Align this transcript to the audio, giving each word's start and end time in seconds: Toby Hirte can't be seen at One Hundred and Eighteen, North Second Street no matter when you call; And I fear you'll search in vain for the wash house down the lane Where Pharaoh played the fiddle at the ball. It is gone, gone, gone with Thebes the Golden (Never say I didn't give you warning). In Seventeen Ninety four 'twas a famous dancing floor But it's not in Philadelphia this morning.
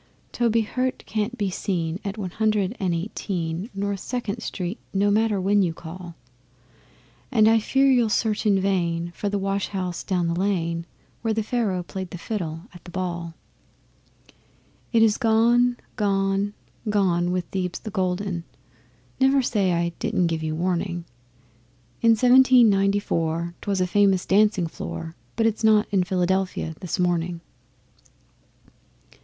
Toby 0.31 0.61
Hirte 0.63 1.05
can't 1.05 1.37
be 1.37 1.51
seen 1.51 1.99
at 2.03 2.17
One 2.17 2.31
Hundred 2.31 2.75
and 2.79 2.91
Eighteen, 2.91 3.69
North 3.75 3.99
Second 3.99 4.39
Street 4.41 4.79
no 4.95 5.11
matter 5.11 5.39
when 5.39 5.61
you 5.61 5.75
call; 5.75 6.15
And 7.31 7.47
I 7.47 7.59
fear 7.59 7.85
you'll 7.87 8.09
search 8.09 8.47
in 8.47 8.59
vain 8.59 9.11
for 9.15 9.29
the 9.29 9.37
wash 9.37 9.67
house 9.67 10.03
down 10.03 10.25
the 10.25 10.33
lane 10.33 10.87
Where 11.21 11.35
Pharaoh 11.35 11.83
played 11.83 12.09
the 12.09 12.17
fiddle 12.17 12.61
at 12.73 12.83
the 12.83 12.89
ball. 12.89 13.35
It 14.91 15.03
is 15.03 15.19
gone, 15.19 15.77
gone, 15.97 16.55
gone 16.89 17.31
with 17.31 17.45
Thebes 17.51 17.77
the 17.77 17.91
Golden 17.91 18.43
(Never 19.19 19.43
say 19.43 19.71
I 19.71 19.89
didn't 19.99 20.25
give 20.25 20.41
you 20.41 20.55
warning). 20.55 21.05
In 22.01 22.15
Seventeen 22.15 22.71
Ninety 22.71 22.99
four 22.99 23.53
'twas 23.61 23.79
a 23.79 23.85
famous 23.85 24.25
dancing 24.25 24.65
floor 24.65 25.15
But 25.35 25.45
it's 25.45 25.63
not 25.63 25.85
in 25.91 26.03
Philadelphia 26.03 26.73
this 26.79 26.97
morning. 26.97 27.41